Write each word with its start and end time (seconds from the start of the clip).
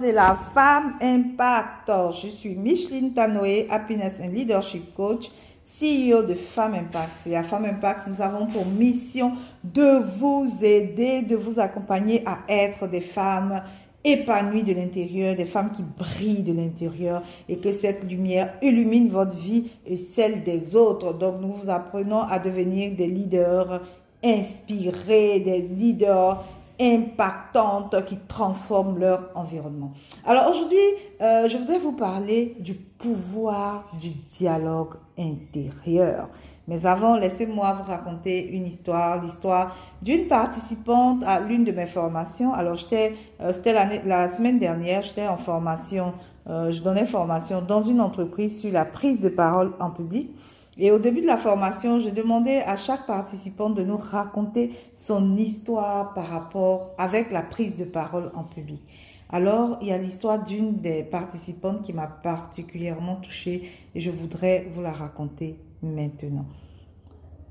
de 0.00 0.10
la 0.10 0.38
femme 0.54 0.94
impact. 1.00 1.90
Je 2.22 2.28
suis 2.28 2.54
Micheline 2.54 3.12
Tanoé, 3.12 3.66
Happiness 3.70 4.20
and 4.22 4.28
Leadership 4.28 4.94
Coach, 4.94 5.30
CEO 5.78 6.22
de 6.22 6.34
Femme 6.34 6.74
Impact. 6.74 7.26
Et 7.26 7.36
à 7.36 7.42
Femme 7.42 7.64
Impact, 7.64 8.06
nous 8.08 8.20
avons 8.20 8.46
pour 8.46 8.66
mission 8.66 9.32
de 9.64 10.02
vous 10.18 10.50
aider, 10.62 11.22
de 11.22 11.36
vous 11.36 11.60
accompagner 11.60 12.22
à 12.26 12.38
être 12.48 12.86
des 12.88 13.00
femmes 13.00 13.62
épanouies 14.04 14.62
de 14.62 14.72
l'intérieur, 14.72 15.34
des 15.34 15.44
femmes 15.44 15.72
qui 15.72 15.82
brillent 15.82 16.42
de 16.42 16.52
l'intérieur 16.52 17.22
et 17.48 17.56
que 17.56 17.72
cette 17.72 18.08
lumière 18.08 18.54
illumine 18.62 19.08
votre 19.08 19.36
vie 19.36 19.70
et 19.86 19.96
celle 19.96 20.44
des 20.44 20.76
autres. 20.76 21.12
Donc, 21.12 21.40
nous 21.40 21.52
vous 21.52 21.70
apprenons 21.70 22.22
à 22.22 22.38
devenir 22.38 22.92
des 22.96 23.08
leaders 23.08 23.82
inspirés, 24.22 25.40
des 25.40 25.62
leaders 25.62 26.44
impactantes 26.80 28.04
qui 28.06 28.16
transforment 28.28 28.98
leur 28.98 29.30
environnement. 29.34 29.92
Alors 30.24 30.50
aujourd'hui, 30.50 30.76
euh, 31.20 31.48
je 31.48 31.56
voudrais 31.56 31.78
vous 31.78 31.92
parler 31.92 32.56
du 32.60 32.74
pouvoir 32.74 33.90
du 34.00 34.10
dialogue 34.38 34.94
intérieur. 35.18 36.28
Mais 36.68 36.84
avant, 36.84 37.16
laissez-moi 37.16 37.72
vous 37.72 37.90
raconter 37.90 38.44
une 38.48 38.66
histoire, 38.66 39.22
l'histoire 39.22 39.76
d'une 40.02 40.26
participante 40.26 41.22
à 41.24 41.38
l'une 41.38 41.64
de 41.64 41.70
mes 41.70 41.86
formations. 41.86 42.52
Alors, 42.52 42.74
j'étais, 42.74 43.14
euh, 43.40 43.52
c'était 43.52 43.72
la 43.72 44.28
semaine 44.28 44.58
dernière, 44.58 45.02
j'étais 45.02 45.28
en 45.28 45.36
formation, 45.36 46.12
euh, 46.48 46.72
je 46.72 46.82
donnais 46.82 47.04
formation 47.04 47.62
dans 47.62 47.82
une 47.82 48.00
entreprise 48.00 48.60
sur 48.60 48.72
la 48.72 48.84
prise 48.84 49.20
de 49.20 49.28
parole 49.28 49.72
en 49.78 49.90
public. 49.90 50.30
Et 50.78 50.90
au 50.90 50.98
début 50.98 51.22
de 51.22 51.26
la 51.26 51.38
formation, 51.38 52.00
je 52.00 52.10
demandais 52.10 52.62
à 52.62 52.76
chaque 52.76 53.06
participant 53.06 53.70
de 53.70 53.82
nous 53.82 53.96
raconter 53.96 54.72
son 54.94 55.36
histoire 55.36 56.12
par 56.12 56.28
rapport 56.28 56.90
avec 56.98 57.30
la 57.30 57.42
prise 57.42 57.76
de 57.76 57.84
parole 57.84 58.30
en 58.34 58.44
public. 58.44 58.82
Alors, 59.30 59.78
il 59.80 59.88
y 59.88 59.92
a 59.92 59.98
l'histoire 59.98 60.42
d'une 60.42 60.76
des 60.76 61.02
participantes 61.02 61.82
qui 61.82 61.92
m'a 61.92 62.06
particulièrement 62.06 63.16
touchée 63.16 63.70
et 63.94 64.00
je 64.00 64.10
voudrais 64.10 64.66
vous 64.74 64.82
la 64.82 64.92
raconter 64.92 65.56
maintenant. 65.82 66.46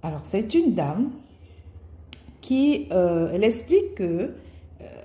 Alors, 0.03 0.21
c'est 0.23 0.53
une 0.53 0.75
dame 0.75 1.09
qui, 2.41 2.87
euh, 2.91 3.31
elle 3.33 3.43
explique 3.43 3.95
que 3.95 4.35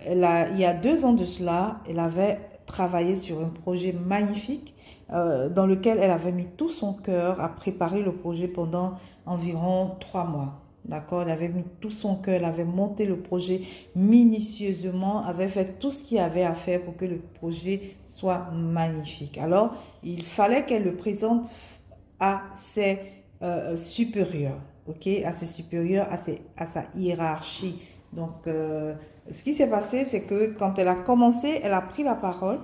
euh, 0.06 0.46
il 0.52 0.60
y 0.60 0.64
a 0.64 0.74
deux 0.74 1.04
ans 1.06 1.14
de 1.14 1.24
cela, 1.24 1.80
elle 1.88 1.98
avait 1.98 2.38
travaillé 2.70 3.16
sur 3.16 3.40
un 3.40 3.48
projet 3.48 3.92
magnifique 3.92 4.74
euh, 5.12 5.48
dans 5.48 5.66
lequel 5.66 5.98
elle 5.98 6.10
avait 6.10 6.32
mis 6.32 6.46
tout 6.56 6.70
son 6.70 6.92
cœur 6.94 7.40
à 7.40 7.48
préparer 7.48 8.02
le 8.02 8.12
projet 8.12 8.48
pendant 8.48 8.94
environ 9.26 9.96
trois 10.00 10.24
mois. 10.24 10.60
D'accord? 10.84 11.22
Elle 11.22 11.30
avait 11.30 11.48
mis 11.48 11.64
tout 11.80 11.90
son 11.90 12.16
cœur, 12.16 12.36
elle 12.36 12.44
avait 12.44 12.64
monté 12.64 13.04
le 13.06 13.18
projet 13.18 13.62
minutieusement, 13.94 15.24
avait 15.24 15.48
fait 15.48 15.78
tout 15.78 15.90
ce 15.90 16.02
qu'il 16.02 16.16
y 16.16 16.20
avait 16.20 16.44
à 16.44 16.54
faire 16.54 16.82
pour 16.82 16.96
que 16.96 17.04
le 17.04 17.18
projet 17.18 17.96
soit 18.04 18.50
magnifique. 18.52 19.36
Alors, 19.36 19.74
il 20.02 20.24
fallait 20.24 20.64
qu'elle 20.64 20.84
le 20.84 20.94
présente 20.94 21.42
à 22.18 22.42
ses 22.54 22.98
euh, 23.42 23.76
supérieurs, 23.76 24.60
ok? 24.88 25.06
À 25.24 25.32
ses 25.32 25.46
supérieurs, 25.46 26.06
à, 26.10 26.16
ses, 26.16 26.40
à 26.56 26.66
sa 26.66 26.84
hiérarchie. 26.94 27.76
Donc, 28.12 28.46
euh, 28.46 28.94
ce 29.30 29.42
qui 29.42 29.54
s'est 29.54 29.68
passé, 29.68 30.04
c'est 30.04 30.22
que 30.22 30.54
quand 30.58 30.78
elle 30.78 30.88
a 30.88 30.96
commencé, 30.96 31.60
elle 31.62 31.74
a 31.74 31.80
pris 31.80 32.02
la 32.02 32.14
parole 32.14 32.58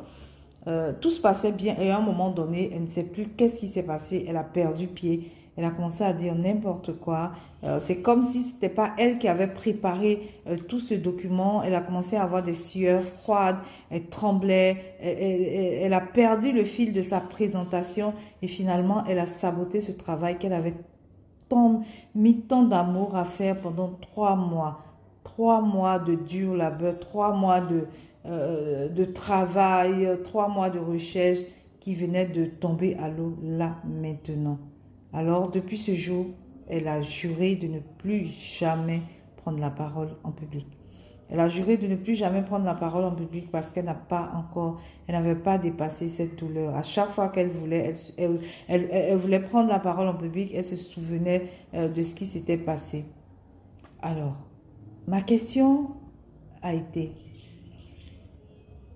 euh, 0.69 0.93
tout 1.01 1.11
se 1.11 1.21
passait 1.21 1.53
bien 1.53 1.77
et 1.81 1.91
à 1.91 1.99
un 1.99 2.01
moment 2.01 2.31
donné, 2.31 2.73
elle 2.75 2.83
ne 2.83 2.87
sait 2.87 3.05
plus 3.05 3.29
qu'est-ce 3.29 3.61
qui 3.61 3.69
s'est 3.69 3.85
passé. 3.85 4.27
Elle 4.29 4.37
a 4.37 4.43
perdu 4.43 4.89
pied. 4.89 5.31
Elle 5.57 5.65
a 5.65 5.71
commencé 5.71 6.03
à 6.03 6.13
dire 6.13 6.35
n'importe 6.35 6.99
quoi. 6.99 7.31
Euh, 7.63 7.79
c'est 7.79 8.03
comme 8.03 8.25
si 8.25 8.43
ce 8.43 8.55
n'était 8.55 8.69
pas 8.69 8.93
elle 8.99 9.19
qui 9.19 9.29
avait 9.29 9.47
préparé 9.47 10.29
tout 10.67 10.81
ce 10.81 10.95
document. 10.95 11.63
Elle 11.63 11.75
a 11.75 11.81
commencé 11.81 12.17
à 12.17 12.25
avoir 12.25 12.43
des 12.43 12.55
sueurs 12.55 13.05
froides. 13.05 13.59
Elle 13.91 14.07
tremblait. 14.07 14.97
Elle, 15.01 15.95
a 15.95 16.01
perdu 16.01 16.51
le 16.51 16.65
fil 16.65 16.93
de 16.93 17.01
sa 17.01 17.21
présentation 17.21 18.13
et 18.43 18.49
finalement, 18.49 19.05
elle 19.09 19.21
a 19.21 19.27
saboté 19.27 19.81
ce 19.81 19.93
travail 19.93 20.37
qu'elle 20.37 20.53
avait 20.53 20.75
tant, 21.49 21.85
mis 22.17 22.41
tant 22.41 22.65
d'amour 22.65 23.15
à 23.17 23.25
faire 23.25 23.61
pendant 23.61 23.93
trois 24.01 24.35
mois. 24.35 24.81
Trois 25.27 25.61
mois 25.61 25.99
de 25.99 26.15
dur 26.15 26.55
labeur, 26.55 27.01
trois 27.01 27.33
mois 27.35 27.61
de, 27.61 27.89
euh, 28.27 28.89
de 28.89 29.05
travail, 29.05 30.09
trois 30.23 30.49
mois 30.49 30.71
de 30.71 30.79
recherche 30.79 31.41
qui 31.81 31.97
venaient 31.97 32.27
de 32.27 32.45
tomber 32.47 32.97
à 32.97 33.09
l'eau 33.09 33.37
là 33.43 33.77
maintenant. 33.85 34.59
Alors 35.13 35.51
depuis 35.51 35.79
ce 35.79 35.95
jour, 35.95 36.27
elle 36.69 36.87
a 36.87 37.03
juré 37.03 37.57
de 37.57 37.67
ne 37.67 37.81
plus 37.99 38.27
jamais 38.59 39.03
prendre 39.37 39.59
la 39.59 39.71
parole 39.71 40.11
en 40.23 40.31
public. 40.31 40.67
Elle 41.29 41.41
a 41.41 41.49
juré 41.49 41.77
de 41.77 41.89
ne 41.89 41.97
plus 41.97 42.15
jamais 42.15 42.43
prendre 42.43 42.65
la 42.65 42.75
parole 42.75 43.05
en 43.05 43.15
public 43.15 43.51
parce 43.51 43.71
qu'elle 43.71 43.87
n'a 43.87 43.95
pas 43.95 44.31
encore, 44.37 44.81
elle 45.09 45.17
n'avait 45.17 45.35
pas 45.35 45.59
dépassé 45.59 46.09
cette 46.09 46.37
douleur. 46.37 46.77
À 46.77 46.85
chaque 46.85 47.11
fois 47.11 47.31
qu'elle 47.31 47.51
voulait, 47.51 47.95
elle, 48.69 49.17
voulait 49.17 49.41
prendre 49.41 49.69
la 49.69 49.81
parole 49.81 50.07
en 50.07 50.15
public, 50.15 50.53
elle 50.55 50.63
se 50.63 50.77
souvenait 50.77 51.51
euh, 51.75 51.89
de 51.89 52.03
ce 52.03 52.15
qui 52.15 52.27
s'était 52.27 52.59
passé. 52.59 53.07
Alors, 54.03 54.37
ma 55.07 55.23
question 55.23 55.91
a 56.63 56.75
été, 56.75 57.13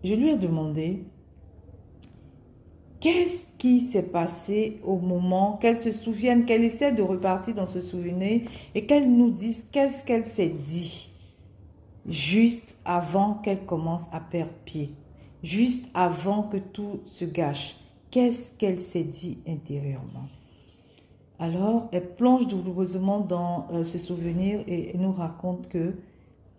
je 0.02 0.14
lui 0.14 0.30
ai 0.30 0.36
demandé 0.36 1.04
qu'est-ce 3.00 3.44
qui 3.58 3.80
s'est 3.80 4.02
passé 4.02 4.80
au 4.82 4.96
moment 4.98 5.58
qu'elle 5.58 5.78
se 5.78 5.92
souvienne, 5.92 6.46
qu'elle 6.46 6.64
essaie 6.64 6.92
de 6.92 7.02
repartir 7.02 7.54
dans 7.54 7.66
ce 7.66 7.80
souvenir 7.80 8.42
et 8.74 8.86
qu'elle 8.86 9.10
nous 9.10 9.30
dise 9.30 9.66
qu'est-ce 9.70 10.04
qu'elle 10.04 10.24
s'est 10.24 10.48
dit 10.48 11.10
juste 12.06 12.76
avant 12.84 13.34
qu'elle 13.34 13.64
commence 13.64 14.04
à 14.12 14.20
perdre 14.20 14.52
pied, 14.64 14.94
juste 15.42 15.86
avant 15.94 16.44
que 16.44 16.56
tout 16.56 17.00
se 17.06 17.24
gâche? 17.24 17.76
Qu'est-ce 18.10 18.50
qu'elle 18.58 18.80
s'est 18.80 19.04
dit 19.04 19.38
intérieurement? 19.46 20.28
Alors, 21.40 21.88
elle 21.90 22.14
plonge 22.16 22.46
douloureusement 22.46 23.18
dans 23.20 23.66
euh, 23.72 23.82
ce 23.82 23.96
souvenir 23.98 24.60
et 24.68 24.96
nous 24.98 25.12
raconte 25.12 25.68
que 25.70 25.94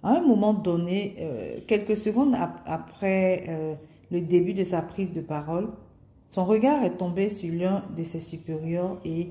à 0.04 0.16
un 0.16 0.22
moment 0.22 0.56
donné, 0.56 1.16
euh, 1.20 1.60
quelques 1.68 1.96
secondes 1.96 2.36
après 2.66 3.46
euh, 3.48 3.76
le 4.10 4.22
début 4.22 4.56
de 4.56 4.64
sa 4.64 4.82
prise 4.82 5.14
de 5.14 5.22
parole, 5.22 5.70
son 6.30 6.46
regard 6.46 6.84
est 6.84 6.98
tombé 6.98 7.30
sur 7.30 7.54
l'un 7.54 7.84
de 7.96 8.04
ses 8.04 8.20
supérieurs 8.20 8.98
et 9.06 9.30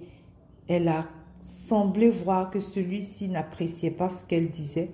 elle 0.69 0.87
a 0.87 1.07
semblé 1.43 2.11
voir 2.11 2.51
que 2.51 2.61
celui-ci 2.61 3.29
n'appréciait 3.29 3.91
pas 3.91 4.09
ce 4.09 4.25
qu'elle 4.25 4.51
disait. 4.51 4.93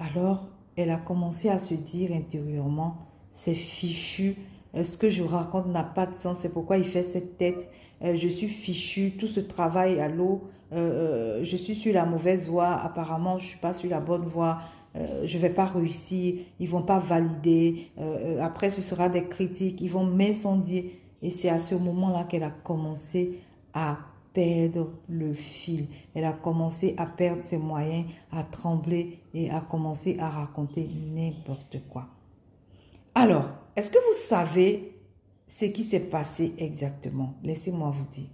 Alors, 0.00 0.48
elle 0.74 0.90
a 0.90 0.96
commencé 0.96 1.48
à 1.48 1.58
se 1.58 1.74
dire 1.74 2.10
intérieurement, 2.12 2.96
c'est 3.32 3.54
fichu, 3.54 4.34
euh, 4.76 4.84
ce 4.84 4.96
que 4.96 5.10
je 5.10 5.22
raconte 5.22 5.68
n'a 5.68 5.84
pas 5.84 6.06
de 6.06 6.14
sens, 6.14 6.38
c'est 6.38 6.52
pourquoi 6.52 6.78
il 6.78 6.84
fait 6.84 7.02
cette 7.02 7.38
tête, 7.38 7.70
je 8.02 8.28
suis 8.28 8.48
fichu, 8.48 9.12
tout 9.12 9.26
ce 9.26 9.40
travail 9.40 10.00
à 10.00 10.08
l'eau, 10.08 10.48
euh, 10.72 10.76
euh, 11.38 11.44
je 11.44 11.56
suis 11.56 11.74
sur 11.74 11.94
la 11.94 12.04
mauvaise 12.04 12.48
voie, 12.48 12.72
apparemment 12.72 13.38
je 13.38 13.46
suis 13.46 13.58
pas 13.58 13.72
sur 13.72 13.88
la 13.88 14.00
bonne 14.00 14.24
voie, 14.24 14.58
euh, 14.96 15.22
je 15.24 15.38
vais 15.38 15.50
pas 15.50 15.66
réussir, 15.66 16.40
ils 16.58 16.68
vont 16.68 16.82
pas 16.82 16.98
valider, 16.98 17.90
après 18.40 18.70
ce 18.70 18.82
sera 18.82 19.08
des 19.08 19.24
critiques, 19.24 19.80
ils 19.80 19.90
vont 19.90 20.04
m'incendier. 20.04 21.00
Et 21.22 21.30
c'est 21.30 21.48
à 21.48 21.58
ce 21.58 21.74
moment-là 21.74 22.24
qu'elle 22.24 22.42
a 22.42 22.50
commencé 22.50 23.38
à 23.72 23.96
perdre 24.32 24.90
le 25.08 25.32
fil. 25.32 25.86
Elle 26.14 26.24
a 26.24 26.32
commencé 26.32 26.94
à 26.98 27.06
perdre 27.06 27.42
ses 27.42 27.56
moyens, 27.56 28.04
à 28.30 28.42
trembler 28.42 29.20
et 29.32 29.50
à 29.50 29.60
commencer 29.60 30.18
à 30.20 30.28
raconter 30.28 30.88
n'importe 31.14 31.78
quoi. 31.88 32.06
Alors, 33.14 33.48
est-ce 33.76 33.90
que 33.90 33.98
vous 33.98 34.28
savez 34.28 34.95
ce 35.46 35.66
qui 35.66 35.84
s'est 35.84 36.00
passé 36.00 36.54
exactement 36.58 37.34
Laissez-moi 37.42 37.90
vous 37.90 38.06
dire. 38.10 38.28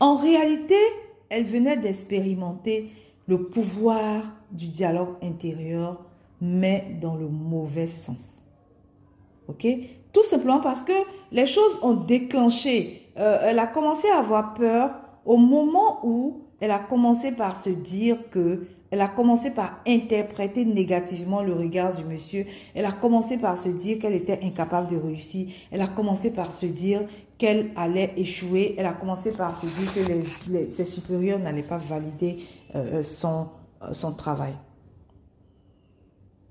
En 0.00 0.16
réalité, 0.16 0.78
elle 1.28 1.44
venait 1.44 1.76
d'expérimenter 1.76 2.90
le 3.26 3.44
pouvoir 3.48 4.22
du 4.50 4.68
dialogue 4.68 5.16
intérieur, 5.22 6.04
mais 6.40 6.98
dans 7.00 7.16
le 7.16 7.28
mauvais 7.28 7.86
sens. 7.86 8.34
OK? 9.48 9.66
Tout 10.12 10.22
simplement 10.22 10.60
parce 10.60 10.84
que 10.84 10.92
les 11.32 11.46
choses 11.46 11.78
ont 11.82 11.94
déclenché. 11.94 13.08
Euh, 13.16 13.38
elle 13.42 13.58
a 13.58 13.66
commencé 13.66 14.08
à 14.08 14.18
avoir 14.18 14.54
peur 14.54 14.90
au 15.24 15.36
moment 15.36 16.00
où 16.04 16.42
elle 16.60 16.70
a 16.70 16.78
commencé 16.78 17.32
par 17.32 17.56
se 17.56 17.70
dire 17.70 18.18
que 18.30 18.66
elle 18.94 19.00
a 19.00 19.08
commencé 19.08 19.50
par 19.50 19.80
interpréter 19.88 20.64
négativement 20.64 21.42
le 21.42 21.52
regard 21.52 21.94
du 21.94 22.04
monsieur. 22.04 22.46
Elle 22.76 22.84
a 22.84 22.92
commencé 22.92 23.38
par 23.38 23.58
se 23.58 23.68
dire 23.68 23.98
qu'elle 23.98 24.14
était 24.14 24.38
incapable 24.44 24.86
de 24.86 24.96
réussir. 24.96 25.48
Elle 25.72 25.80
a 25.80 25.88
commencé 25.88 26.32
par 26.32 26.52
se 26.52 26.64
dire 26.66 27.00
qu'elle 27.36 27.72
allait 27.74 28.12
échouer. 28.16 28.76
Elle 28.78 28.86
a 28.86 28.92
commencé 28.92 29.32
par 29.32 29.60
se 29.60 29.66
dire 29.66 29.92
que 29.92 30.70
ses 30.70 30.84
supérieurs 30.84 31.40
n'allaient 31.40 31.64
pas 31.64 31.78
valider 31.78 32.44
euh, 32.76 33.02
euh, 33.02 33.92
son 33.92 34.12
travail. 34.12 34.54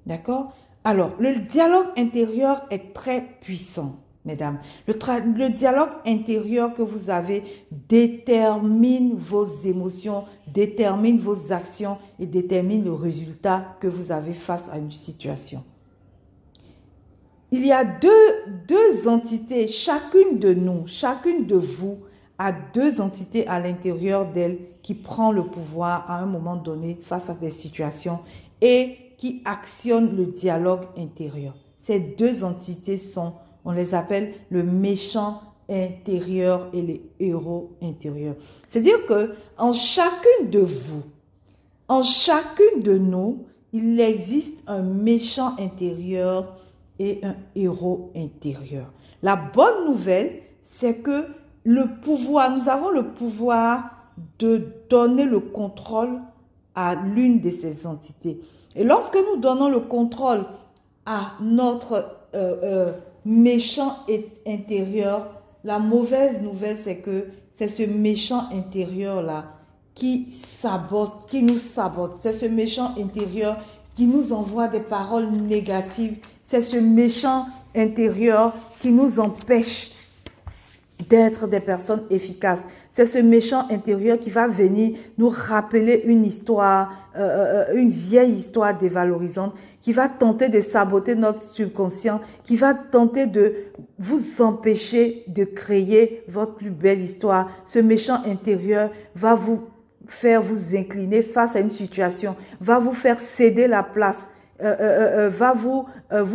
D'accord? 0.05 0.53
Alors, 0.83 1.11
le 1.19 1.35
dialogue 1.35 1.87
intérieur 1.95 2.63
est 2.71 2.93
très 2.93 3.21
puissant, 3.39 4.01
mesdames. 4.25 4.59
Le, 4.87 5.49
dialogue 5.49 5.89
intérieur 6.05 6.73
que 6.73 6.81
vous 6.81 7.09
avez 7.09 7.43
détermine 7.71 9.15
vos 9.15 9.45
émotions, 9.65 10.25
détermine 10.47 11.19
vos 11.19 11.51
actions 11.51 11.97
et 12.19 12.25
détermine 12.25 12.83
le 12.83 12.93
résultat 12.93 13.75
que 13.79 13.87
vous 13.87 14.11
avez 14.11 14.33
face 14.33 14.69
à 14.69 14.77
une 14.77 14.91
situation. 14.91 15.63
il 17.51 17.65
y 17.65 17.71
a 17.71 17.83
deux, 17.83 18.09
deux 18.67 19.07
entités, 19.07 19.67
chacune 19.67 20.39
de 20.39 20.53
nous, 20.53 20.87
chacune 20.87 21.45
de 21.45 21.55
vous 21.55 21.99
a 22.37 22.51
deux 22.51 22.99
entités 22.99 23.47
à 23.47 23.59
l'intérieur 23.59 24.25
d'elle 24.25 24.57
qui 24.81 24.95
prend 24.95 25.31
le 25.31 25.45
pouvoir 25.45 26.09
à 26.09 26.17
un 26.17 26.25
moment 26.25 26.55
donné 26.55 26.97
face 27.01 27.29
à 27.29 27.33
des 27.33 27.51
situations 27.51 28.19
et 28.61 28.97
qui 29.17 29.41
actionne 29.45 30.15
le 30.17 30.25
dialogue 30.25 30.85
intérieur. 30.97 31.53
Ces 31.79 31.99
deux 31.99 32.43
entités 32.43 32.97
sont, 32.97 33.33
on 33.65 33.71
les 33.71 33.93
appelle 33.93 34.33
le 34.49 34.63
méchant 34.63 35.41
intérieur 35.69 36.69
et 36.73 36.81
les 36.81 37.01
héros 37.19 37.71
intérieurs. 37.81 38.35
C'est-à-dire 38.69 39.05
que 39.05 39.33
en 39.57 39.73
chacune 39.73 40.49
de 40.49 40.59
vous, 40.59 41.03
en 41.87 42.03
chacune 42.03 42.81
de 42.81 42.97
nous, 42.97 43.45
il 43.71 43.99
existe 43.99 44.57
un 44.67 44.81
méchant 44.81 45.55
intérieur 45.59 46.57
et 46.99 47.19
un 47.23 47.35
héros 47.55 48.11
intérieur. 48.15 48.91
La 49.21 49.35
bonne 49.35 49.85
nouvelle, 49.85 50.41
c'est 50.63 50.95
que 50.95 51.25
le 51.63 51.99
pouvoir, 52.01 52.55
nous 52.55 52.69
avons 52.69 52.91
le 52.91 53.07
pouvoir 53.07 53.89
de 54.39 54.67
donner 54.89 55.25
le 55.25 55.39
contrôle 55.39 56.19
à 56.75 56.95
l'une 56.95 57.39
de 57.39 57.49
ces 57.49 57.87
entités. 57.87 58.41
Et 58.75 58.83
lorsque 58.83 59.15
nous 59.15 59.39
donnons 59.39 59.69
le 59.69 59.79
contrôle 59.79 60.45
à 61.05 61.33
notre 61.41 62.17
euh, 62.35 62.55
euh, 62.63 62.91
méchant 63.25 63.97
intérieur, 64.45 65.41
la 65.63 65.79
mauvaise 65.79 66.41
nouvelle, 66.41 66.77
c'est 66.77 66.97
que 66.97 67.27
c'est 67.55 67.69
ce 67.69 67.83
méchant 67.83 68.49
intérieur-là 68.51 69.45
qui 69.95 70.27
sabote, 70.59 71.27
qui 71.29 71.43
nous 71.43 71.57
sabote. 71.57 72.17
C'est 72.21 72.33
ce 72.33 72.45
méchant 72.45 72.93
intérieur 72.97 73.57
qui 73.95 74.07
nous 74.07 74.33
envoie 74.33 74.67
des 74.67 74.79
paroles 74.79 75.29
négatives. 75.29 76.15
C'est 76.45 76.63
ce 76.63 76.77
méchant 76.77 77.45
intérieur 77.75 78.53
qui 78.81 78.91
nous 78.91 79.19
empêche 79.19 79.91
d'être 81.09 81.47
des 81.47 81.59
personnes 81.59 82.03
efficaces. 82.09 82.65
C'est 82.91 83.05
ce 83.05 83.17
méchant 83.17 83.67
intérieur 83.69 84.19
qui 84.19 84.29
va 84.29 84.47
venir 84.47 84.97
nous 85.17 85.29
rappeler 85.29 86.03
une 86.05 86.25
histoire, 86.25 86.93
euh, 87.15 87.65
euh, 87.69 87.75
une 87.75 87.89
vieille 87.89 88.33
histoire 88.33 88.77
dévalorisante, 88.77 89.55
qui 89.81 89.93
va 89.93 90.07
tenter 90.07 90.49
de 90.49 90.61
saboter 90.61 91.15
notre 91.15 91.41
subconscient, 91.41 92.21
qui 92.43 92.55
va 92.55 92.73
tenter 92.73 93.25
de 93.25 93.53
vous 93.99 94.21
empêcher 94.41 95.23
de 95.27 95.43
créer 95.43 96.23
votre 96.27 96.55
plus 96.55 96.69
belle 96.69 97.01
histoire. 97.01 97.49
Ce 97.65 97.79
méchant 97.79 98.21
intérieur 98.25 98.91
va 99.15 99.35
vous 99.35 99.61
faire 100.07 100.41
vous 100.41 100.75
incliner 100.75 101.21
face 101.21 101.55
à 101.55 101.59
une 101.59 101.69
situation, 101.69 102.35
va 102.61 102.77
vous 102.79 102.93
faire 102.93 103.19
céder 103.19 103.67
la 103.67 103.83
place, 103.83 104.19
euh, 104.61 105.29
va 105.29 105.53
vous 105.53 105.87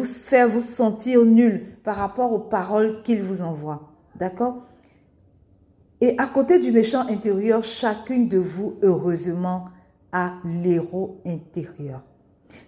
faire 0.04 0.48
vous 0.48 0.62
sentir 0.62 1.24
nul 1.24 1.66
par 1.84 1.96
rapport 1.96 2.32
aux 2.32 2.38
paroles 2.38 3.02
qu'il 3.02 3.22
vous 3.22 3.42
envoie. 3.42 3.97
D'accord? 4.18 4.62
Et 6.00 6.16
à 6.18 6.26
côté 6.26 6.58
du 6.58 6.70
méchant 6.70 7.06
intérieur, 7.08 7.64
chacune 7.64 8.28
de 8.28 8.38
vous, 8.38 8.76
heureusement, 8.82 9.66
a 10.12 10.34
l'héros 10.44 11.20
intérieur. 11.26 12.02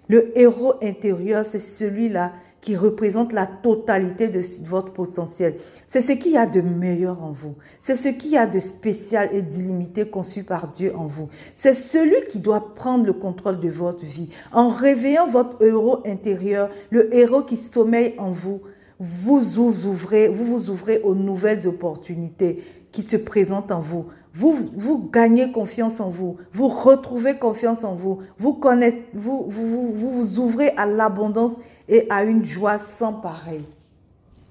Le 0.08 0.36
héros 0.36 0.74
intérieur, 0.82 1.46
c'est 1.46 1.60
celui-là 1.60 2.32
qui 2.60 2.76
représente 2.76 3.32
la 3.32 3.46
totalité 3.46 4.28
de 4.28 4.42
votre 4.64 4.92
potentiel. 4.92 5.54
C'est 5.88 6.02
ce 6.02 6.12
qu'il 6.12 6.32
y 6.32 6.36
a 6.36 6.46
de 6.46 6.60
meilleur 6.60 7.22
en 7.22 7.32
vous. 7.32 7.54
C'est 7.80 7.96
ce 7.96 8.08
qu'il 8.08 8.32
y 8.32 8.36
a 8.36 8.46
de 8.46 8.60
spécial 8.60 9.30
et 9.32 9.40
d'illimité 9.40 10.06
conçu 10.06 10.42
par 10.42 10.68
Dieu 10.68 10.94
en 10.94 11.06
vous. 11.06 11.28
C'est 11.54 11.74
celui 11.74 12.26
qui 12.28 12.38
doit 12.38 12.74
prendre 12.74 13.06
le 13.06 13.12
contrôle 13.12 13.60
de 13.60 13.70
votre 13.70 14.04
vie. 14.04 14.28
En 14.52 14.68
réveillant 14.68 15.26
votre 15.26 15.62
héros 15.64 16.00
intérieur, 16.04 16.70
le 16.90 17.14
héros 17.14 17.42
qui 17.42 17.56
sommeille 17.56 18.14
en 18.18 18.30
vous, 18.30 18.60
vous 19.00 19.40
vous 19.40 19.86
ouvrez, 19.86 20.28
vous 20.28 20.44
vous 20.44 20.70
ouvrez 20.70 21.00
aux 21.00 21.14
nouvelles 21.14 21.66
opportunités 21.66 22.62
qui 22.92 23.02
se 23.02 23.16
présentent 23.16 23.72
en 23.72 23.80
vous. 23.80 24.06
Vous, 24.34 24.70
vous 24.76 25.10
gagnez 25.10 25.50
confiance 25.50 25.98
en 25.98 26.10
vous, 26.10 26.36
vous 26.52 26.68
retrouvez 26.68 27.36
confiance 27.36 27.82
en 27.82 27.94
vous, 27.94 28.20
vous, 28.38 28.52
connaissez, 28.52 29.02
vous, 29.12 29.46
vous, 29.48 29.88
vous, 29.94 30.10
vous 30.10 30.38
ouvrez 30.38 30.68
à 30.76 30.86
l'abondance 30.86 31.52
et 31.88 32.06
à 32.10 32.22
une 32.22 32.44
joie 32.44 32.78
sans 32.78 33.14
pareil. 33.14 33.64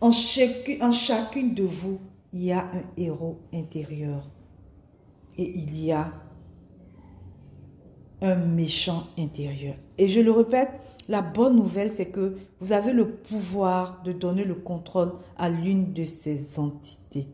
En 0.01 0.09
en 0.09 0.91
chacune 0.91 1.53
de 1.53 1.63
vous, 1.63 1.99
il 2.33 2.43
y 2.43 2.51
a 2.51 2.59
un 2.59 2.83
héros 2.97 3.37
intérieur 3.53 4.27
et 5.37 5.49
il 5.55 5.79
y 5.79 5.91
a 5.91 6.11
un 8.21 8.35
méchant 8.35 9.07
intérieur. 9.17 9.75
Et 9.97 10.07
je 10.07 10.19
le 10.19 10.31
répète, 10.31 10.71
la 11.09 11.23
bonne 11.23 11.55
nouvelle, 11.55 11.91
c'est 11.91 12.05
que 12.05 12.37
vous 12.61 12.71
avez 12.71 12.93
le 12.93 13.09
pouvoir 13.09 14.01
de 14.03 14.13
donner 14.13 14.45
le 14.45 14.53
contrôle 14.53 15.13
à 15.37 15.49
l'une 15.49 15.91
de 15.91 16.05
ces 16.05 16.59
entités. 16.59 17.27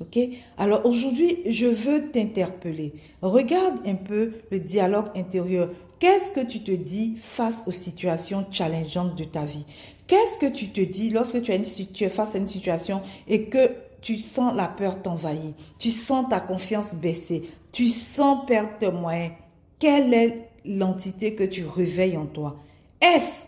Ok? 0.00 0.18
Alors 0.56 0.86
aujourd'hui, 0.86 1.38
je 1.46 1.66
veux 1.66 2.10
t'interpeller. 2.10 2.94
Regarde 3.20 3.76
un 3.86 3.94
peu 3.94 4.32
le 4.50 4.58
dialogue 4.58 5.08
intérieur. 5.14 5.70
Qu'est-ce 6.00 6.32
que 6.32 6.44
tu 6.44 6.60
te 6.60 6.72
dis 6.72 7.14
face 7.20 7.62
aux 7.66 7.72
situations 7.72 8.46
challengeantes 8.50 9.14
de 9.14 9.24
ta 9.24 9.44
vie? 9.44 9.66
Qu'est-ce 10.06 10.38
que 10.38 10.50
tu 10.50 10.70
te 10.70 10.80
dis 10.80 11.10
lorsque 11.10 11.42
tu, 11.42 11.52
es 11.52 12.08
face 12.08 12.34
à 12.34 12.38
une 12.38 12.48
situation 12.48 13.02
et 13.28 13.44
que 13.44 13.70
tu 14.00 14.16
sens 14.16 14.56
la 14.56 14.66
peur 14.66 15.02
t'envahir? 15.02 15.52
Tu 15.78 15.90
sens 15.90 16.26
ta 16.28 16.40
confiance 16.40 16.94
baisser 16.94 17.50
Tu 17.70 17.88
sens 17.88 18.46
perdre 18.46 18.70
tes 18.80 18.90
moyens 18.90 19.32
Quelle 19.78 20.12
est 20.14 20.51
l'entité 20.64 21.34
que 21.34 21.44
tu 21.44 21.64
réveilles 21.64 22.16
en 22.16 22.26
toi 22.26 22.56
Est-ce 23.00 23.46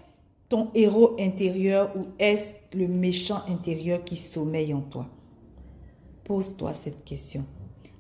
ton 0.49 0.71
héros 0.75 1.17
intérieur 1.19 1.91
ou 1.97 2.07
est-ce 2.19 2.53
le 2.77 2.87
méchant 2.87 3.43
intérieur 3.49 4.05
qui 4.05 4.17
sommeille 4.17 4.75
en 4.75 4.83
toi? 4.83 5.07
Pose-toi 6.25 6.75
cette 6.75 7.05
question. 7.05 7.45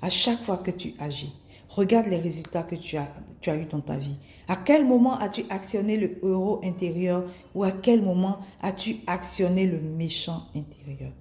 À 0.01 0.11
chaque 0.11 0.43
fois 0.45 0.59
que 0.59 0.71
tu 0.71 0.95
agis, 0.99 1.33
regarde 1.69 2.07
les 2.07 2.19
résultats 2.19 2.63
que 2.63 2.75
tu 2.75 2.97
as, 2.97 3.09
tu 3.41 3.51
as 3.51 3.57
eu 3.57 3.65
dans 3.65 3.81
ta 3.81 3.97
vie. 3.97 4.17
À 4.49 4.57
quel 4.57 4.87
moment 4.87 5.19
as-tu 5.19 5.45
actionné 5.51 5.97
le 5.97 6.19
héros 6.23 6.61
intérieur 6.63 7.25
ou 7.55 7.65
à 7.65 7.71
quel 7.73 8.03
moment 8.03 8.39
as-tu 8.63 8.97
actionné 9.07 9.67
le 9.67 9.81
méchant 9.81 10.43
intérieur? 10.55 11.13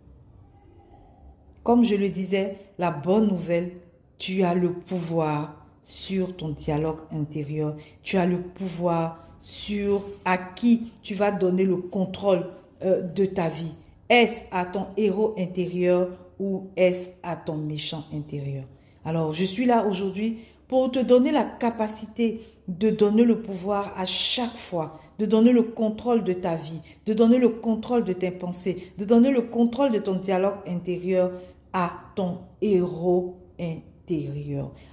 Comme 1.63 1.85
je 1.85 1.95
le 1.95 2.09
disais, 2.09 2.57
la 2.77 2.91
bonne 2.91 3.27
nouvelle, 3.27 3.71
tu 4.17 4.43
as 4.43 4.53
le 4.53 4.73
pouvoir 4.73 5.62
sur 5.83 6.35
ton 6.35 6.49
dialogue 6.49 7.01
intérieur. 7.11 7.75
Tu 8.01 8.17
as 8.17 8.25
le 8.25 8.39
pouvoir 8.39 9.27
sur 9.39 10.03
à 10.25 10.37
qui 10.37 10.91
tu 11.03 11.13
vas 11.13 11.31
donner 11.31 11.65
le 11.65 11.75
contrôle 11.75 12.47
euh, 12.83 13.01
de 13.01 13.25
ta 13.25 13.49
vie. 13.49 13.73
Est-ce 14.09 14.41
à 14.51 14.65
ton 14.65 14.87
héros 14.97 15.35
intérieur 15.37 16.09
ou 16.39 16.67
est-ce 16.77 17.09
à 17.21 17.35
ton 17.35 17.57
méchant 17.57 18.05
intérieur? 18.13 18.63
Alors, 19.05 19.33
je 19.33 19.43
suis 19.43 19.65
là 19.65 19.85
aujourd'hui 19.85 20.39
pour 20.67 20.91
te 20.91 20.99
donner 20.99 21.31
la 21.31 21.43
capacité 21.43 22.41
de 22.69 22.89
donner 22.89 23.25
le 23.25 23.41
pouvoir 23.41 23.93
à 23.97 24.05
chaque 24.05 24.55
fois, 24.55 24.99
de 25.19 25.25
donner 25.25 25.51
le 25.51 25.63
contrôle 25.63 26.23
de 26.23 26.31
ta 26.31 26.55
vie, 26.55 26.79
de 27.05 27.13
donner 27.13 27.37
le 27.37 27.49
contrôle 27.49 28.05
de 28.05 28.13
tes 28.13 28.31
pensées, 28.31 28.93
de 28.97 29.03
donner 29.03 29.31
le 29.31 29.41
contrôle 29.41 29.91
de 29.91 29.99
ton 29.99 30.15
dialogue 30.15 30.55
intérieur 30.65 31.31
à 31.73 31.91
ton 32.15 32.37
héros 32.61 33.37
intérieur 33.59 33.92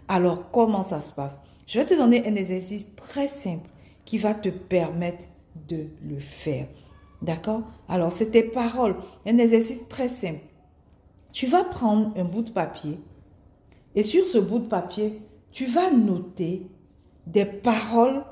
alors, 0.08 0.50
comment 0.50 0.84
ça 0.84 1.00
se 1.00 1.12
passe? 1.12 1.38
Je 1.66 1.78
vais 1.78 1.86
te 1.86 1.94
donner 1.94 2.26
un 2.26 2.34
exercice 2.34 2.86
très 2.96 3.28
simple 3.28 3.68
qui 4.04 4.18
va 4.18 4.34
te 4.34 4.48
permettre 4.48 5.24
de 5.68 5.86
le 6.02 6.18
faire. 6.18 6.66
D'accord? 7.22 7.62
Alors, 7.88 8.12
c'est 8.12 8.30
tes 8.30 8.42
paroles. 8.42 8.96
Un 9.26 9.38
exercice 9.38 9.80
très 9.88 10.08
simple. 10.08 10.40
Tu 11.32 11.46
vas 11.46 11.64
prendre 11.64 12.12
un 12.16 12.24
bout 12.24 12.42
de 12.42 12.50
papier 12.50 12.98
et 13.94 14.02
sur 14.02 14.26
ce 14.28 14.38
bout 14.38 14.60
de 14.60 14.66
papier, 14.66 15.20
tu 15.50 15.66
vas 15.66 15.90
noter 15.90 16.66
des 17.26 17.44
paroles 17.44 18.24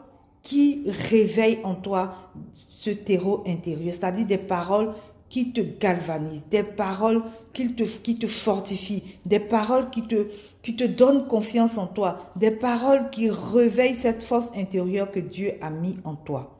qui 0.42 0.84
réveillent 0.86 1.60
en 1.64 1.74
toi 1.74 2.14
ce 2.54 2.90
terreau 2.90 3.42
intérieur, 3.46 3.92
c'est-à-dire 3.92 4.26
des 4.26 4.38
paroles 4.38 4.94
qui 5.28 5.52
te 5.52 5.60
galvanisent, 5.60 6.46
des 6.50 6.62
paroles 6.62 7.22
qui 7.52 7.74
te, 7.74 7.82
qui 7.82 8.18
te 8.18 8.26
fortifient, 8.26 9.02
des 9.26 9.40
paroles 9.40 9.90
qui 9.90 10.02
te, 10.02 10.28
qui 10.62 10.76
te 10.76 10.84
donnent 10.84 11.26
confiance 11.26 11.76
en 11.78 11.86
toi, 11.86 12.30
des 12.36 12.50
paroles 12.50 13.10
qui 13.10 13.30
réveillent 13.30 13.94
cette 13.94 14.22
force 14.22 14.50
intérieure 14.56 15.10
que 15.10 15.20
Dieu 15.20 15.54
a 15.60 15.70
mis 15.70 15.96
en 16.04 16.14
toi. 16.14 16.56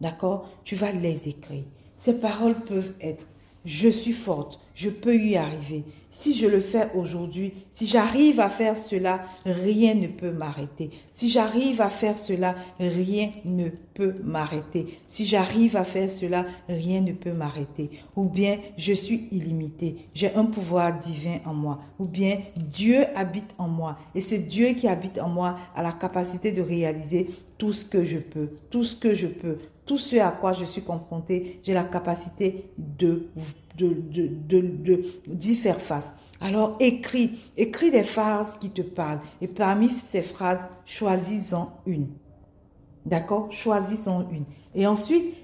D'accord? 0.00 0.48
Tu 0.64 0.76
vas 0.76 0.92
les 0.92 1.28
écrire. 1.28 1.64
Ces 2.04 2.14
paroles 2.14 2.60
peuvent 2.60 2.92
être 3.00 3.26
je 3.68 3.88
suis 3.88 4.12
forte, 4.12 4.60
je 4.74 4.88
peux 4.88 5.16
y 5.16 5.36
arriver. 5.36 5.84
Si 6.10 6.34
je 6.34 6.46
le 6.46 6.60
fais 6.60 6.88
aujourd'hui, 6.94 7.52
si 7.74 7.86
j'arrive 7.86 8.40
à 8.40 8.48
faire 8.48 8.76
cela, 8.76 9.26
rien 9.44 9.94
ne 9.94 10.06
peut 10.06 10.30
m'arrêter. 10.30 10.90
Si 11.12 11.28
j'arrive 11.28 11.80
à 11.80 11.90
faire 11.90 12.16
cela, 12.16 12.56
rien 12.80 13.30
ne 13.44 13.68
m'arrêter. 14.22 14.98
Si 15.06 15.26
j'arrive 15.26 15.76
à 15.76 15.84
faire 15.84 16.10
cela, 16.10 16.44
rien 16.68 17.00
ne 17.00 17.12
peut 17.12 17.32
m'arrêter. 17.32 17.90
Ou 18.16 18.24
bien 18.24 18.58
je 18.76 18.92
suis 18.92 19.28
illimité. 19.30 20.08
J'ai 20.14 20.34
un 20.34 20.46
pouvoir 20.46 20.98
divin 20.98 21.38
en 21.44 21.54
moi. 21.54 21.80
Ou 21.98 22.06
bien 22.06 22.38
Dieu 22.56 23.04
habite 23.14 23.54
en 23.58 23.68
moi. 23.68 23.98
Et 24.14 24.20
ce 24.20 24.34
Dieu 24.34 24.68
qui 24.74 24.88
habite 24.88 25.18
en 25.18 25.28
moi 25.28 25.58
a 25.74 25.82
la 25.82 25.92
capacité 25.92 26.52
de 26.52 26.62
réaliser 26.62 27.28
tout 27.58 27.72
ce 27.72 27.84
que 27.84 28.04
je 28.04 28.18
peux, 28.18 28.50
tout 28.70 28.84
ce 28.84 28.94
que 28.94 29.14
je 29.14 29.26
peux, 29.26 29.58
tout 29.84 29.98
ce 29.98 30.16
à 30.16 30.30
quoi 30.30 30.52
je 30.52 30.64
suis 30.64 30.82
confronté, 30.82 31.60
j'ai 31.64 31.72
la 31.74 31.84
capacité 31.84 32.66
de 32.76 33.28
de, 33.78 35.02
d'y 35.26 35.54
faire 35.54 35.80
face. 35.80 36.12
Alors 36.40 36.76
écris, 36.80 37.38
écris 37.56 37.90
des 37.90 38.02
phrases 38.02 38.56
qui 38.58 38.70
te 38.70 38.82
parlent. 38.82 39.20
Et 39.40 39.48
parmi 39.48 39.90
ces 39.90 40.22
phrases, 40.22 40.64
choisis-en 40.84 41.72
une. 41.86 42.08
D'accord? 43.08 43.50
Choisis-en 43.50 44.28
une. 44.30 44.44
Et 44.74 44.86
ensuite, 44.86 45.34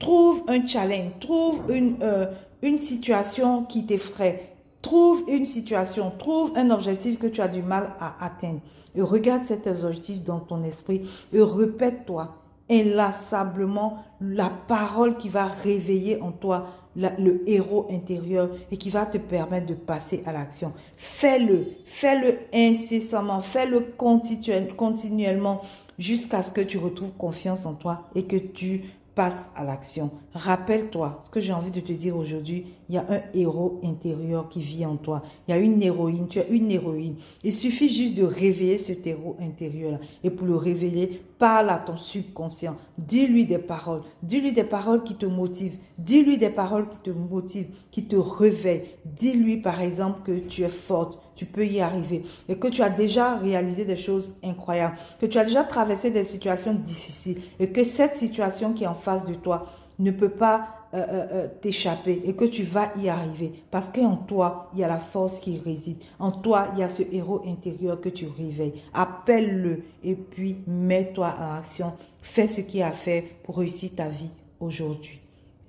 trouve 0.00 0.42
un 0.48 0.66
challenge, 0.66 1.12
trouve 1.20 1.62
une, 1.68 1.96
euh, 2.02 2.26
une 2.62 2.78
situation 2.78 3.64
qui 3.64 3.86
t'effraie. 3.86 4.50
Trouve 4.82 5.22
une 5.28 5.46
situation, 5.46 6.12
trouve 6.18 6.52
un 6.56 6.70
objectif 6.70 7.18
que 7.18 7.28
tu 7.28 7.40
as 7.40 7.48
du 7.48 7.62
mal 7.62 7.92
à 8.00 8.16
atteindre. 8.20 8.60
Et 8.96 9.00
regarde 9.00 9.44
cet 9.44 9.66
objectif 9.66 10.24
dans 10.24 10.40
ton 10.40 10.64
esprit 10.64 11.08
et 11.32 11.40
répète-toi 11.40 12.34
inlassablement 12.68 14.04
la 14.20 14.50
parole 14.66 15.16
qui 15.16 15.28
va 15.28 15.46
réveiller 15.46 16.20
en 16.20 16.32
toi 16.32 16.66
le 16.96 17.42
héros 17.46 17.88
intérieur 17.90 18.50
et 18.70 18.76
qui 18.76 18.90
va 18.90 19.06
te 19.06 19.18
permettre 19.18 19.66
de 19.66 19.74
passer 19.74 20.22
à 20.26 20.32
l'action. 20.32 20.72
Fais-le, 20.96 21.66
fais-le 21.84 22.38
incessamment, 22.52 23.40
fais-le 23.40 23.80
continuellement 23.96 25.62
jusqu'à 25.98 26.42
ce 26.42 26.50
que 26.50 26.60
tu 26.60 26.78
retrouves 26.78 27.12
confiance 27.18 27.66
en 27.66 27.74
toi 27.74 28.08
et 28.14 28.24
que 28.24 28.36
tu 28.36 28.84
passe 29.14 29.38
à 29.54 29.64
l'action. 29.64 30.10
Rappelle-toi 30.34 31.22
ce 31.26 31.30
que 31.30 31.40
j'ai 31.40 31.52
envie 31.52 31.70
de 31.70 31.80
te 31.80 31.92
dire 31.92 32.16
aujourd'hui. 32.16 32.66
Il 32.88 32.94
y 32.94 32.98
a 32.98 33.06
un 33.08 33.20
héros 33.32 33.80
intérieur 33.84 34.48
qui 34.48 34.60
vit 34.60 34.84
en 34.84 34.96
toi. 34.96 35.22
Il 35.46 35.52
y 35.52 35.54
a 35.54 35.58
une 35.58 35.82
héroïne. 35.82 36.26
Tu 36.28 36.40
as 36.40 36.46
une 36.48 36.70
héroïne. 36.70 37.16
Il 37.42 37.52
suffit 37.52 37.88
juste 37.88 38.16
de 38.16 38.24
réveiller 38.24 38.78
cet 38.78 39.06
héros 39.06 39.36
intérieur. 39.40 39.98
Et 40.22 40.30
pour 40.30 40.46
le 40.46 40.56
réveiller, 40.56 41.22
parle 41.38 41.70
à 41.70 41.78
ton 41.78 41.96
subconscient. 41.96 42.76
Dis-lui 42.98 43.46
des 43.46 43.58
paroles. 43.58 44.02
Dis-lui 44.22 44.52
des 44.52 44.64
paroles 44.64 45.04
qui 45.04 45.14
te 45.14 45.26
motivent. 45.26 45.76
Dis-lui 45.98 46.38
des 46.38 46.50
paroles 46.50 46.88
qui 46.88 46.98
te 46.98 47.10
motivent, 47.10 47.70
qui 47.90 48.04
te 48.04 48.16
réveillent. 48.16 48.84
Dis-lui 49.04 49.58
par 49.58 49.80
exemple 49.80 50.20
que 50.24 50.38
tu 50.38 50.62
es 50.62 50.68
forte, 50.68 51.20
tu 51.36 51.46
peux 51.46 51.66
y 51.66 51.80
arriver 51.80 52.22
et 52.48 52.56
que 52.56 52.68
tu 52.68 52.82
as 52.82 52.90
déjà 52.90 53.36
réalisé 53.36 53.84
des 53.84 53.96
choses 53.96 54.32
incroyables, 54.42 54.96
que 55.20 55.26
tu 55.26 55.38
as 55.38 55.44
déjà 55.44 55.64
traversé 55.64 56.10
des 56.10 56.24
situations 56.24 56.74
difficiles 56.74 57.42
et 57.58 57.70
que 57.70 57.84
cette 57.84 58.16
situation 58.16 58.72
qui 58.72 58.84
est 58.84 58.88
en 58.88 58.94
face 58.94 59.26
de 59.26 59.34
toi 59.34 59.66
ne 59.98 60.10
peut 60.10 60.30
pas 60.30 60.84
euh, 60.94 60.98
euh, 60.98 61.26
euh, 61.32 61.48
t'échapper 61.60 62.22
et 62.24 62.34
que 62.34 62.44
tu 62.44 62.62
vas 62.62 62.92
y 62.96 63.08
arriver 63.08 63.52
parce 63.72 63.88
qu'en 63.88 64.14
toi, 64.14 64.70
il 64.74 64.78
y 64.78 64.84
a 64.84 64.88
la 64.88 65.00
force 65.00 65.40
qui 65.40 65.58
réside. 65.58 65.96
En 66.20 66.30
toi, 66.30 66.68
il 66.74 66.80
y 66.80 66.82
a 66.84 66.88
ce 66.88 67.02
héros 67.12 67.42
intérieur 67.46 68.00
que 68.00 68.08
tu 68.08 68.26
réveilles. 68.26 68.80
Appelle-le 68.92 69.82
et 70.04 70.14
puis 70.14 70.58
mets-toi 70.68 71.34
en 71.40 71.58
action. 71.58 71.94
Fais 72.22 72.46
ce 72.46 72.60
qu'il 72.60 72.82
a 72.82 72.88
à 72.88 72.92
faire 72.92 73.24
pour 73.42 73.58
réussir 73.58 73.90
ta 73.96 74.06
vie 74.06 74.30
aujourd'hui. 74.60 75.23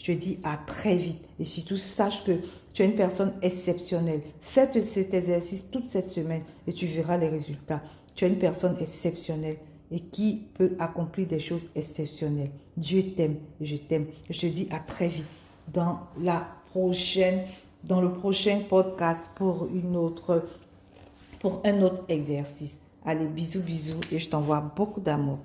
Je 0.06 0.12
dis 0.12 0.38
à 0.44 0.56
très 0.68 0.98
vite. 0.98 1.26
Et 1.40 1.46
surtout, 1.46 1.78
sache 1.78 2.24
que 2.26 2.34
tu 2.74 2.84
es 2.84 2.86
une 2.86 2.94
personne 2.94 3.34
exceptionnelle. 3.42 4.22
Faites 4.42 4.80
cet 4.84 5.16
exercice 5.16 5.64
toute 5.72 5.88
cette 5.88 6.10
semaine 6.10 6.44
et 6.68 6.74
tu 6.74 6.86
verras 6.86 7.18
les 7.18 7.28
résultats. 7.28 7.82
Tu 8.14 8.24
es 8.24 8.28
une 8.28 8.38
personne 8.38 8.78
exceptionnelle 8.80 9.58
et 9.90 10.00
qui 10.00 10.44
peut 10.54 10.74
accomplir 10.78 11.26
des 11.26 11.40
choses 11.40 11.66
exceptionnelles. 11.76 12.52
Dieu 12.78 13.16
t'aime 13.16 13.38
je 13.60 13.78
t'aime. 13.78 14.06
Je 14.30 14.42
te 14.42 14.46
dis 14.46 14.68
à 14.70 14.78
très 14.78 15.08
vite 15.08 15.26
dans 15.74 16.02
la 16.22 16.50
prochaine, 16.70 17.42
dans 17.84 18.00
le 18.00 18.12
prochain 18.14 18.62
podcast 18.70 19.32
pour 19.34 19.68
pour 21.40 21.62
un 21.66 21.82
autre 21.82 22.04
exercice. 22.10 22.80
Allez, 23.04 23.26
bisous, 23.26 23.62
bisous 23.62 24.02
et 24.12 24.20
je 24.20 24.30
t'envoie 24.30 24.72
beaucoup 24.76 25.02
d'amour. 25.02 25.40